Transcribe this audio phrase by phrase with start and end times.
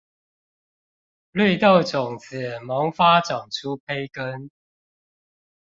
[1.31, 4.49] 綠豆種子萌發長出胚根